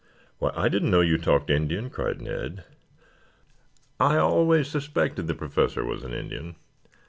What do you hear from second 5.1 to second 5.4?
the